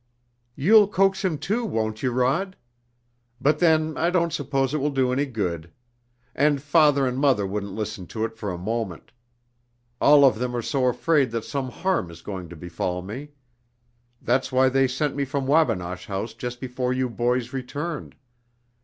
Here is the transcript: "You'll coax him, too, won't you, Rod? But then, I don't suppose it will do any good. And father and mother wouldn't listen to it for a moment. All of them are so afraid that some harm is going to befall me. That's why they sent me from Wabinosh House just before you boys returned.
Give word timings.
"You'll 0.55 0.87
coax 0.87 1.23
him, 1.23 1.37
too, 1.37 1.63
won't 1.63 2.01
you, 2.01 2.09
Rod? 2.11 2.55
But 3.39 3.59
then, 3.59 3.95
I 3.99 4.09
don't 4.09 4.33
suppose 4.33 4.73
it 4.73 4.79
will 4.79 4.89
do 4.89 5.11
any 5.11 5.27
good. 5.27 5.71
And 6.33 6.59
father 6.59 7.05
and 7.05 7.19
mother 7.19 7.45
wouldn't 7.45 7.73
listen 7.75 8.07
to 8.07 8.25
it 8.25 8.35
for 8.35 8.51
a 8.51 8.57
moment. 8.57 9.11
All 10.01 10.25
of 10.25 10.39
them 10.39 10.55
are 10.55 10.63
so 10.63 10.87
afraid 10.87 11.29
that 11.29 11.45
some 11.45 11.69
harm 11.69 12.09
is 12.09 12.23
going 12.23 12.49
to 12.49 12.55
befall 12.55 13.03
me. 13.03 13.29
That's 14.19 14.51
why 14.51 14.69
they 14.69 14.87
sent 14.87 15.15
me 15.15 15.23
from 15.23 15.45
Wabinosh 15.45 16.07
House 16.07 16.33
just 16.33 16.59
before 16.59 16.91
you 16.93 17.07
boys 17.07 17.53
returned. 17.53 18.15